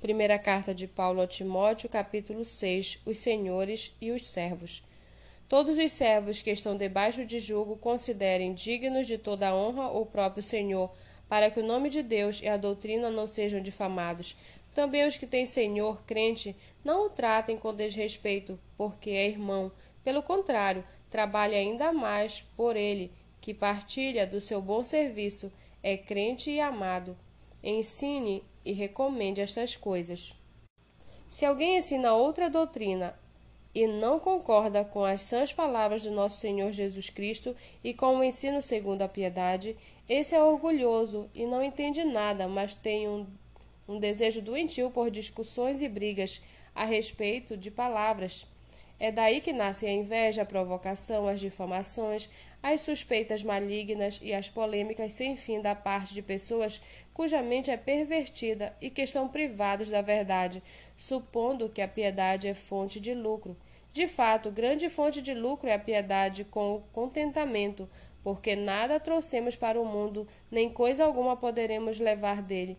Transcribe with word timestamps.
Primeira 0.00 0.38
carta 0.38 0.72
de 0.72 0.86
Paulo 0.86 1.20
a 1.20 1.26
Timóteo, 1.26 1.88
capítulo 1.88 2.44
6 2.44 3.00
Os 3.04 3.18
senhores 3.18 3.92
e 4.00 4.12
os 4.12 4.26
servos. 4.26 4.84
Todos 5.48 5.76
os 5.76 5.90
servos 5.90 6.40
que 6.40 6.52
estão 6.52 6.76
debaixo 6.76 7.26
de 7.26 7.40
julgo 7.40 7.76
considerem 7.76 8.54
dignos 8.54 9.08
de 9.08 9.18
toda 9.18 9.48
a 9.48 9.56
honra 9.56 9.88
o 9.88 10.06
próprio 10.06 10.40
Senhor, 10.40 10.88
para 11.28 11.50
que 11.50 11.58
o 11.58 11.66
nome 11.66 11.90
de 11.90 12.00
Deus 12.00 12.40
e 12.40 12.46
a 12.46 12.56
doutrina 12.56 13.10
não 13.10 13.26
sejam 13.26 13.60
difamados. 13.60 14.36
Também 14.72 15.04
os 15.04 15.16
que 15.16 15.26
têm 15.26 15.46
Senhor 15.46 16.00
crente 16.04 16.54
não 16.84 17.06
o 17.06 17.10
tratem 17.10 17.58
com 17.58 17.74
desrespeito, 17.74 18.56
porque 18.76 19.10
é 19.10 19.26
irmão. 19.26 19.72
Pelo 20.04 20.22
contrário, 20.22 20.84
trabalhe 21.10 21.56
ainda 21.56 21.92
mais 21.92 22.40
por 22.56 22.76
ele, 22.76 23.10
que 23.40 23.52
partilha 23.52 24.28
do 24.28 24.40
seu 24.40 24.62
bom 24.62 24.84
serviço, 24.84 25.52
é 25.82 25.96
crente 25.96 26.52
e 26.52 26.60
amado. 26.60 27.16
Ensine 27.64 28.44
e 28.68 28.72
recomende 28.72 29.40
estas 29.40 29.74
coisas. 29.74 30.34
Se 31.26 31.46
alguém 31.46 31.78
ensina 31.78 32.12
outra 32.12 32.50
doutrina 32.50 33.18
e 33.74 33.86
não 33.86 34.20
concorda 34.20 34.84
com 34.84 35.02
as 35.02 35.22
sãs 35.22 35.50
palavras 35.54 36.02
de 36.02 36.10
nosso 36.10 36.38
Senhor 36.38 36.70
Jesus 36.70 37.08
Cristo 37.08 37.56
e 37.82 37.94
com 37.94 38.18
o 38.18 38.22
ensino 38.22 38.60
segundo 38.60 39.00
a 39.00 39.08
piedade, 39.08 39.74
esse 40.06 40.34
é 40.34 40.42
orgulhoso 40.42 41.30
e 41.34 41.46
não 41.46 41.62
entende 41.62 42.04
nada, 42.04 42.46
mas 42.46 42.74
tem 42.74 43.08
um, 43.08 43.26
um 43.88 43.98
desejo 43.98 44.42
doentio 44.42 44.90
por 44.90 45.10
discussões 45.10 45.80
e 45.80 45.88
brigas 45.88 46.42
a 46.74 46.84
respeito 46.84 47.56
de 47.56 47.70
palavras. 47.70 48.46
É 49.00 49.12
daí 49.12 49.40
que 49.40 49.52
nasce 49.52 49.86
a 49.86 49.92
inveja, 49.92 50.42
a 50.42 50.46
provocação, 50.46 51.28
as 51.28 51.38
difamações, 51.38 52.28
as 52.60 52.80
suspeitas 52.80 53.44
malignas 53.44 54.18
e 54.22 54.34
as 54.34 54.48
polêmicas 54.48 55.12
sem 55.12 55.36
fim 55.36 55.60
da 55.60 55.74
parte 55.74 56.14
de 56.14 56.22
pessoas 56.22 56.82
cuja 57.14 57.42
mente 57.42 57.70
é 57.70 57.76
pervertida 57.76 58.76
e 58.80 58.90
que 58.90 59.02
estão 59.02 59.28
privados 59.28 59.88
da 59.90 60.02
verdade, 60.02 60.62
supondo 60.96 61.68
que 61.68 61.80
a 61.80 61.88
piedade 61.88 62.48
é 62.48 62.54
fonte 62.54 62.98
de 62.98 63.14
lucro. 63.14 63.56
De 63.92 64.06
fato, 64.06 64.50
grande 64.50 64.88
fonte 64.88 65.22
de 65.22 65.34
lucro 65.34 65.68
é 65.68 65.74
a 65.74 65.78
piedade 65.78 66.44
com 66.44 66.76
o 66.76 66.80
contentamento, 66.92 67.88
porque 68.22 68.54
nada 68.54 69.00
trouxemos 69.00 69.56
para 69.56 69.80
o 69.80 69.84
mundo, 69.84 70.28
nem 70.50 70.70
coisa 70.70 71.04
alguma 71.04 71.36
poderemos 71.36 71.98
levar 71.98 72.42
dele. 72.42 72.76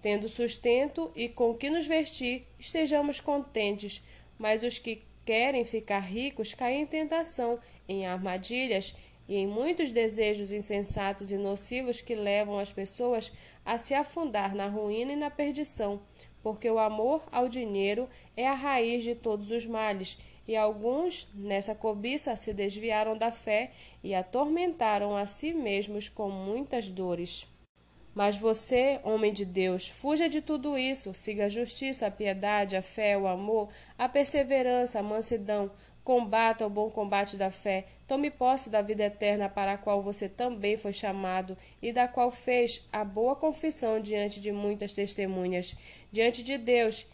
Tendo 0.00 0.28
sustento 0.28 1.12
e 1.14 1.28
com 1.28 1.54
que 1.54 1.68
nos 1.68 1.86
vestir, 1.86 2.46
estejamos 2.58 3.20
contentes, 3.20 4.04
mas 4.38 4.62
os 4.62 4.78
que 4.78 5.02
querem 5.26 5.64
ficar 5.64 5.98
ricos 5.98 6.54
caem 6.54 6.82
em 6.82 6.86
tentação, 6.86 7.58
em 7.88 8.06
armadilhas 8.06 8.94
e 9.28 9.36
em 9.36 9.46
muitos 9.46 9.90
desejos 9.90 10.52
insensatos 10.52 11.32
e 11.32 11.36
nocivos 11.36 12.00
que 12.00 12.14
levam 12.14 12.58
as 12.58 12.72
pessoas 12.72 13.32
a 13.64 13.76
se 13.76 13.92
afundar 13.92 14.54
na 14.54 14.68
ruína 14.68 15.12
e 15.12 15.16
na 15.16 15.28
perdição, 15.28 16.00
porque 16.42 16.70
o 16.70 16.78
amor 16.78 17.26
ao 17.32 17.48
dinheiro 17.48 18.08
é 18.36 18.46
a 18.46 18.54
raiz 18.54 19.02
de 19.02 19.16
todos 19.16 19.50
os 19.50 19.66
males, 19.66 20.16
e 20.46 20.54
alguns, 20.54 21.28
nessa 21.34 21.74
cobiça, 21.74 22.36
se 22.36 22.54
desviaram 22.54 23.18
da 23.18 23.32
fé 23.32 23.72
e 24.04 24.14
atormentaram 24.14 25.16
a 25.16 25.26
si 25.26 25.52
mesmos 25.52 26.08
com 26.08 26.30
muitas 26.30 26.88
dores. 26.88 27.48
Mas 28.16 28.36
você, 28.38 28.98
homem 29.04 29.32
de 29.32 29.44
Deus, 29.44 29.88
fuja 29.88 30.26
de 30.26 30.40
tudo 30.40 30.78
isso, 30.78 31.12
siga 31.12 31.44
a 31.44 31.48
justiça, 31.50 32.06
a 32.06 32.10
piedade, 32.10 32.74
a 32.74 32.80
fé, 32.80 33.16
o 33.16 33.26
amor, 33.26 33.68
a 33.98 34.08
perseverança, 34.08 34.98
a 34.98 35.02
mansidão, 35.02 35.70
Combata 36.06 36.64
o 36.64 36.70
bom 36.70 36.88
combate 36.88 37.36
da 37.36 37.50
fé. 37.50 37.84
Tome 38.06 38.30
posse 38.30 38.70
da 38.70 38.80
vida 38.80 39.02
eterna 39.02 39.48
para 39.48 39.72
a 39.72 39.76
qual 39.76 40.00
você 40.00 40.28
também 40.28 40.76
foi 40.76 40.92
chamado 40.92 41.58
e 41.82 41.92
da 41.92 42.06
qual 42.06 42.30
fez 42.30 42.86
a 42.92 43.04
boa 43.04 43.34
confissão 43.34 44.00
diante 44.00 44.40
de 44.40 44.52
muitas 44.52 44.92
testemunhas. 44.92 45.74
Diante 46.12 46.44
de 46.44 46.58
Deus, 46.58 47.08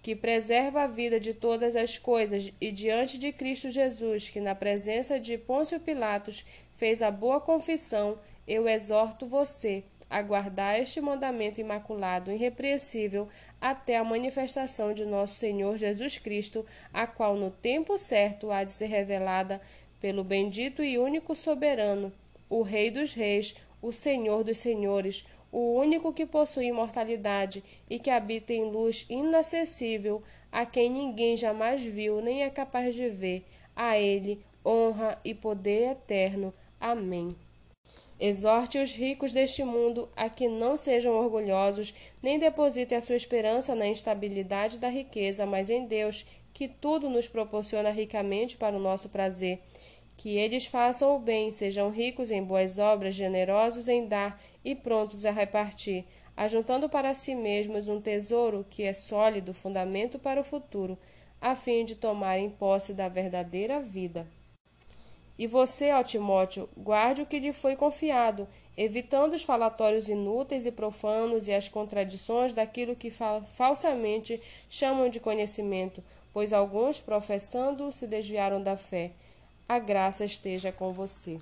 que 0.00 0.14
preserva 0.14 0.82
a 0.82 0.86
vida 0.86 1.18
de 1.18 1.34
todas 1.34 1.74
as 1.74 1.98
coisas, 1.98 2.52
e 2.60 2.70
diante 2.70 3.18
de 3.18 3.32
Cristo 3.32 3.68
Jesus, 3.68 4.30
que 4.30 4.38
na 4.38 4.54
presença 4.54 5.18
de 5.18 5.36
Pôncio 5.36 5.80
Pilatos 5.80 6.46
fez 6.76 7.02
a 7.02 7.10
boa 7.10 7.40
confissão, 7.40 8.16
eu 8.46 8.68
exorto 8.68 9.26
você 9.26 9.82
aguardar 10.08 10.80
este 10.80 11.00
mandamento 11.00 11.60
imaculado, 11.60 12.32
irrepreensível, 12.32 13.28
até 13.60 13.96
a 13.96 14.04
manifestação 14.04 14.92
de 14.92 15.04
nosso 15.04 15.34
Senhor 15.34 15.76
Jesus 15.76 16.18
Cristo, 16.18 16.64
a 16.92 17.06
qual 17.06 17.36
no 17.36 17.50
tempo 17.50 17.98
certo 17.98 18.50
há 18.50 18.64
de 18.64 18.72
ser 18.72 18.86
revelada 18.86 19.60
pelo 20.00 20.24
bendito 20.24 20.82
e 20.82 20.98
único 20.98 21.34
soberano, 21.34 22.12
o 22.48 22.62
Rei 22.62 22.90
dos 22.90 23.12
Reis, 23.12 23.54
o 23.82 23.92
Senhor 23.92 24.44
dos 24.44 24.58
Senhores, 24.58 25.26
o 25.50 25.74
único 25.74 26.12
que 26.12 26.26
possui 26.26 26.66
imortalidade 26.66 27.62
e 27.88 27.98
que 27.98 28.10
habita 28.10 28.52
em 28.52 28.70
luz 28.70 29.06
inacessível, 29.08 30.22
a 30.52 30.66
quem 30.66 30.90
ninguém 30.90 31.36
jamais 31.36 31.82
viu 31.82 32.20
nem 32.20 32.42
é 32.42 32.50
capaz 32.50 32.94
de 32.94 33.08
ver. 33.08 33.44
A 33.74 33.98
Ele 33.98 34.44
honra 34.64 35.18
e 35.24 35.34
poder 35.34 35.92
eterno. 35.92 36.52
Amém. 36.80 37.34
Exorte 38.20 38.78
os 38.78 38.92
ricos 38.92 39.32
deste 39.32 39.62
mundo 39.62 40.08
a 40.16 40.28
que 40.28 40.48
não 40.48 40.76
sejam 40.76 41.14
orgulhosos, 41.14 41.94
nem 42.20 42.36
depositem 42.36 42.98
a 42.98 43.00
sua 43.00 43.14
esperança 43.14 43.76
na 43.76 43.86
instabilidade 43.86 44.78
da 44.78 44.88
riqueza, 44.88 45.46
mas 45.46 45.70
em 45.70 45.86
Deus, 45.86 46.26
que 46.52 46.66
tudo 46.66 47.08
nos 47.08 47.28
proporciona 47.28 47.90
ricamente 47.90 48.56
para 48.56 48.76
o 48.76 48.80
nosso 48.80 49.08
prazer. 49.10 49.60
Que 50.16 50.36
eles 50.36 50.66
façam 50.66 51.14
o 51.14 51.20
bem, 51.20 51.52
sejam 51.52 51.90
ricos 51.90 52.32
em 52.32 52.42
boas 52.42 52.76
obras, 52.76 53.14
generosos 53.14 53.86
em 53.86 54.08
dar 54.08 54.42
e 54.64 54.74
prontos 54.74 55.24
a 55.24 55.30
repartir, 55.30 56.04
ajuntando 56.36 56.88
para 56.88 57.14
si 57.14 57.36
mesmos 57.36 57.86
um 57.86 58.00
tesouro 58.00 58.66
que 58.68 58.82
é 58.82 58.92
sólido 58.92 59.54
fundamento 59.54 60.18
para 60.18 60.40
o 60.40 60.44
futuro, 60.44 60.98
a 61.40 61.54
fim 61.54 61.84
de 61.84 61.94
tomarem 61.94 62.50
posse 62.50 62.92
da 62.92 63.08
verdadeira 63.08 63.78
vida. 63.78 64.26
E 65.38 65.46
você, 65.46 65.92
ó 65.92 66.02
Timóteo, 66.02 66.68
guarde 66.76 67.22
o 67.22 67.26
que 67.26 67.38
lhe 67.38 67.52
foi 67.52 67.76
confiado, 67.76 68.48
evitando 68.76 69.34
os 69.34 69.44
falatórios 69.44 70.08
inúteis 70.08 70.66
e 70.66 70.72
profanos 70.72 71.46
e 71.46 71.52
as 71.52 71.68
contradições 71.68 72.52
daquilo 72.52 72.96
que 72.96 73.10
falsamente 73.10 74.42
chamam 74.68 75.08
de 75.08 75.20
conhecimento, 75.20 76.02
pois 76.32 76.52
alguns, 76.52 76.98
professando, 77.00 77.92
se 77.92 78.06
desviaram 78.06 78.60
da 78.62 78.76
fé. 78.76 79.12
A 79.68 79.78
graça 79.78 80.24
esteja 80.24 80.72
com 80.72 80.92
você. 80.92 81.38